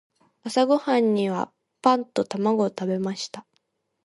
[0.41, 1.53] 朝ごはんには
[1.83, 3.45] パンと卵を食べました。